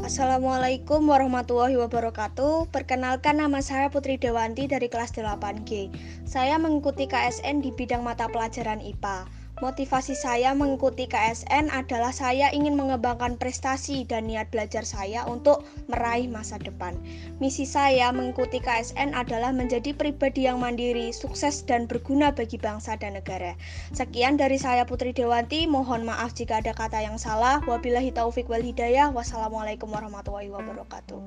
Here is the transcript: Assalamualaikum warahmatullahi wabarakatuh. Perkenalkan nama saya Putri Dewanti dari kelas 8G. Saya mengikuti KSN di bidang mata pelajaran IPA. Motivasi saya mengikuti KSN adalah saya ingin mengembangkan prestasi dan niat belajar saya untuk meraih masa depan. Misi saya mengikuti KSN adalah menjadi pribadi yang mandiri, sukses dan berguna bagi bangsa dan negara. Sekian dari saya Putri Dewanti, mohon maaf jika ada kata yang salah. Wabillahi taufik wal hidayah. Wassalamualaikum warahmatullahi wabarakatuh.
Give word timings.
Assalamualaikum 0.00 1.04
warahmatullahi 1.12 1.76
wabarakatuh. 1.76 2.72
Perkenalkan 2.72 3.36
nama 3.36 3.60
saya 3.60 3.92
Putri 3.92 4.16
Dewanti 4.16 4.64
dari 4.64 4.88
kelas 4.88 5.12
8G. 5.12 5.92
Saya 6.24 6.56
mengikuti 6.56 7.04
KSN 7.04 7.60
di 7.60 7.68
bidang 7.68 8.00
mata 8.00 8.24
pelajaran 8.32 8.80
IPA. 8.80 9.39
Motivasi 9.60 10.16
saya 10.16 10.56
mengikuti 10.56 11.04
KSN 11.04 11.68
adalah 11.68 12.16
saya 12.16 12.48
ingin 12.48 12.80
mengembangkan 12.80 13.36
prestasi 13.36 14.08
dan 14.08 14.24
niat 14.24 14.48
belajar 14.48 14.88
saya 14.88 15.28
untuk 15.28 15.68
meraih 15.92 16.32
masa 16.32 16.56
depan. 16.56 16.96
Misi 17.44 17.68
saya 17.68 18.08
mengikuti 18.08 18.56
KSN 18.56 19.12
adalah 19.12 19.52
menjadi 19.52 19.92
pribadi 19.92 20.48
yang 20.48 20.64
mandiri, 20.64 21.12
sukses 21.12 21.60
dan 21.60 21.84
berguna 21.84 22.32
bagi 22.32 22.56
bangsa 22.56 22.96
dan 22.96 23.20
negara. 23.20 23.52
Sekian 23.92 24.40
dari 24.40 24.56
saya 24.56 24.88
Putri 24.88 25.12
Dewanti, 25.12 25.68
mohon 25.68 26.08
maaf 26.08 26.32
jika 26.32 26.64
ada 26.64 26.72
kata 26.72 27.04
yang 27.04 27.20
salah. 27.20 27.60
Wabillahi 27.68 28.16
taufik 28.16 28.48
wal 28.48 28.64
hidayah. 28.64 29.12
Wassalamualaikum 29.12 29.92
warahmatullahi 29.92 30.48
wabarakatuh. 30.48 31.20